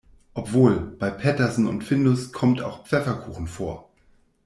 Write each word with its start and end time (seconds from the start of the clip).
Obwohl, 0.33 0.79
bei 0.97 1.11
Petersen 1.11 1.67
und 1.67 1.83
Findus 1.83 2.31
kommt 2.31 2.59
auch 2.63 2.87
Pfefferkuchen 2.87 3.45
vor. 3.45 3.87